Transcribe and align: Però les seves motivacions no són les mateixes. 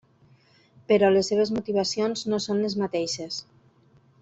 Però 0.91 1.11
les 1.11 1.29
seves 1.33 1.51
motivacions 1.59 2.25
no 2.33 2.41
són 2.47 2.65
les 2.65 2.77
mateixes. 2.85 3.39